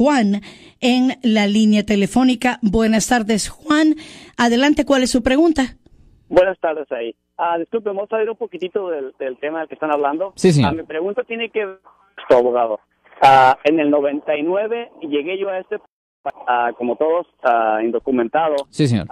[0.00, 0.40] Juan
[0.80, 2.58] en la línea telefónica.
[2.62, 3.96] Buenas tardes, Juan.
[4.38, 5.76] Adelante, ¿cuál es su pregunta?
[6.30, 7.14] Buenas tardes ahí.
[7.36, 10.32] Ah, disculpe, vamos a ver un poquitito del, tema del que están hablando.
[10.36, 10.62] Sí, sí.
[10.64, 11.80] Ah, mi pregunta tiene que ver
[12.28, 12.80] con abogado.
[13.20, 15.76] Ah, en el 99 llegué yo a este,
[16.46, 17.26] ah, como todos,
[17.84, 18.56] indocumentado.
[18.70, 19.06] Sí, señor.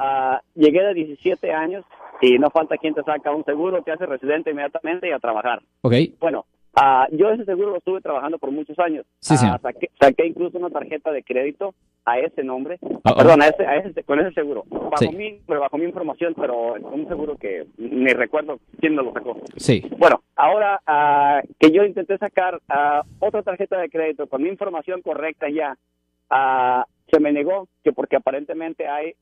[0.55, 1.85] llegué de 17 años
[2.23, 5.61] y no falta quien te saca un seguro, te hace residente inmediatamente y a trabajar.
[5.83, 5.93] Ok.
[6.19, 6.47] Bueno,
[6.81, 9.05] Ah, yo ese seguro lo estuve trabajando por muchos años.
[9.19, 9.47] Sí, sí.
[9.49, 9.59] Ah,
[10.01, 11.75] saqué, incluso una tarjeta de crédito
[12.05, 15.85] a ese nombre, perdón, a ese, a ese, con ese seguro, bajo, mi, bajo mi
[15.85, 19.37] información, pero un seguro que ni recuerdo quién me lo sacó.
[19.57, 19.83] Sí.
[19.99, 22.61] Bueno, ahora uh, que yo intenté sacar
[23.19, 25.77] otra tarjeta de crédito con mi información correcta ya,
[27.11, 29.15] se me negó que porque aparentemente hay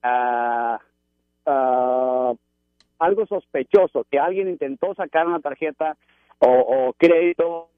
[2.99, 5.97] algo sospechoso, que alguien intentó sacar una tarjeta
[6.39, 7.69] o, o crédito,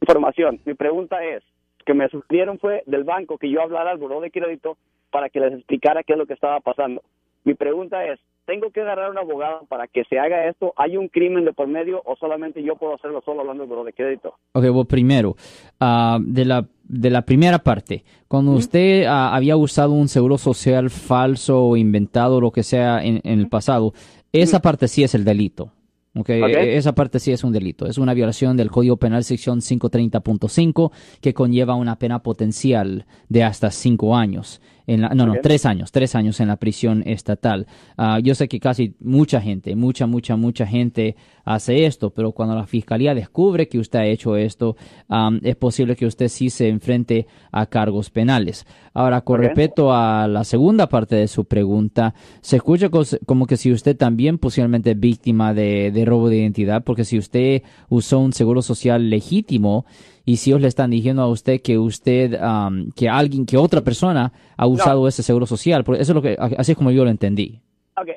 [0.00, 0.60] información.
[0.64, 1.42] Mi pregunta es,
[1.88, 4.76] que me sugirieron fue del banco que yo hablara al buró de crédito
[5.10, 7.02] para que les explicara qué es lo que estaba pasando.
[7.44, 10.74] Mi pregunta es, ¿tengo que agarrar un abogado para que se haga esto?
[10.76, 13.84] ¿Hay un crimen de por medio o solamente yo puedo hacerlo solo hablando del buró
[13.84, 14.34] de crédito?
[14.52, 15.34] Ok, bueno, primero,
[15.80, 20.90] ah, de, la, de la primera parte, cuando usted ah, había usado un seguro social
[20.90, 23.94] falso o inventado, lo que sea, en el pasado,
[24.32, 25.72] esa parte sí es el delito.
[26.14, 26.42] Okay.
[26.42, 27.86] E-, esa parte sí es un delito.
[27.86, 30.90] Es una violación del Código Penal sección 530.5
[31.20, 34.60] que conlleva una pena potencial de hasta cinco años
[34.96, 37.66] no, no, tres años, tres años en la prisión estatal.
[37.96, 42.54] Ah, yo sé que casi mucha gente, mucha, mucha, mucha gente hace esto, pero cuando
[42.54, 44.76] la fiscalía descubre que usted ha hecho esto,
[45.42, 48.66] es posible que usted sí se enfrente a cargos penales.
[48.92, 52.90] Ahora, con respecto a la segunda parte de su pregunta, se escucha
[53.26, 57.16] como que si usted también posiblemente es víctima de, de robo de identidad, porque si
[57.18, 59.86] usted usó un seguro social legítimo,
[60.28, 62.38] y si ellos le están diciendo a usted que usted,
[62.94, 66.36] que alguien, que otra persona ha usado ese seguro social, porque eso es lo que,
[66.38, 67.62] así es como yo lo entendí.
[67.96, 68.14] Okay,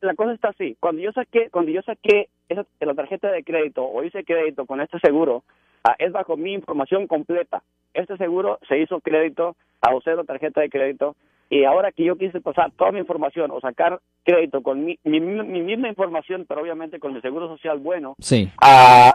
[0.00, 0.78] la cosa está así.
[0.80, 4.80] Cuando yo saqué, cuando yo saqué esa, la tarjeta de crédito o hice crédito con
[4.80, 5.44] este seguro,
[5.84, 7.62] ah, es bajo mi información completa.
[7.92, 11.16] Este seguro se hizo crédito, a usar la tarjeta de crédito
[11.50, 15.20] y ahora que yo quise pasar toda mi información o sacar crédito con mi, mi,
[15.20, 18.48] misma información, pero obviamente con mi seguro social bueno, sí.
[18.62, 19.10] Uh,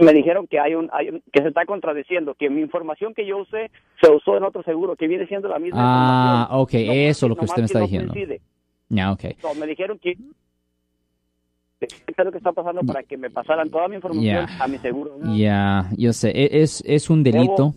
[0.00, 0.88] me dijeron que hay un,
[1.32, 4.96] que se está contradiciendo, que mi información que yo usé se usó en otro seguro,
[4.96, 8.14] que viene siendo la misma ah, ok, eso es lo que usted me está diciendo.
[8.88, 9.24] Ya, ok.
[9.58, 10.16] me dijeron que
[11.80, 15.16] es lo que está pasando para que me pasaran toda mi información a mi seguro.
[15.34, 17.74] Ya, yo sé, e, es, es un delito.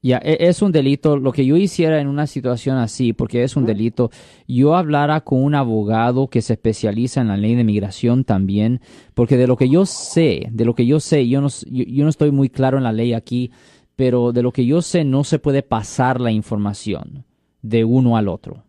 [0.00, 1.16] Ya, e, es un delito.
[1.16, 4.10] Lo que yo hiciera en una situación así, porque es un delito,
[4.46, 8.80] yo hablara con un abogado que se especializa en la ley de migración también,
[9.14, 12.10] porque de lo que yo sé, de lo que yo sé, yo no, yo, no
[12.10, 13.50] estoy muy claro en la ley aquí,
[13.96, 17.24] pero de lo que yo sé no se puede pasar la información
[17.62, 18.64] de uno al otro.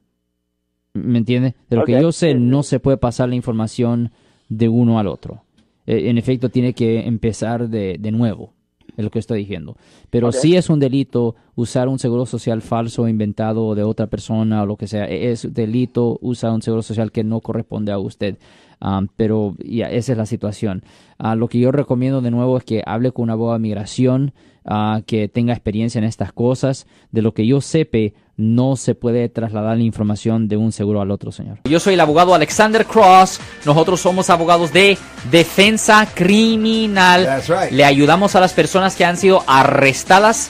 [0.93, 1.55] ¿Me entiende?
[1.69, 4.11] De lo que yo sé no se puede pasar la información
[4.49, 5.43] de uno al otro.
[5.85, 8.53] E, en efecto, tiene que empezar de, de nuevo
[8.99, 9.75] es lo que estoy diciendo.
[10.09, 14.65] Pero sí es un delito usar un seguro social falso inventado de otra persona o
[14.65, 15.05] lo que sea.
[15.05, 18.37] E-, es delito usar un seguro social que no corresponde a usted.
[18.81, 20.83] Um, pero ya, esa es la situación.
[21.19, 24.33] Uh, lo que yo recomiendo de nuevo es que hable con una abogado de migración
[24.63, 26.87] uh, que tenga experiencia en estas cosas.
[27.11, 31.11] De lo que yo sepe, no se puede trasladar la información de un seguro al
[31.11, 31.59] otro, señor.
[31.65, 33.41] Yo soy el abogado Alexander Cross.
[33.65, 34.97] Nosotros somos abogados de
[35.29, 37.41] defensa criminal.
[37.71, 40.49] Le ayudamos a las personas que han sido arrestadas